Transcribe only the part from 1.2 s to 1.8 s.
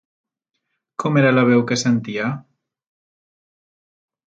era la veu que